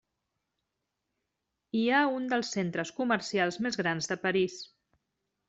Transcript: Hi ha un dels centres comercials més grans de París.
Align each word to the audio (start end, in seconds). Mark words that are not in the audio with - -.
Hi 1.79 1.83
ha 1.89 1.99
un 2.13 2.25
dels 2.31 2.51
centres 2.57 2.93
comercials 3.01 3.61
més 3.67 3.79
grans 3.83 4.11
de 4.15 4.19
París. 4.27 4.59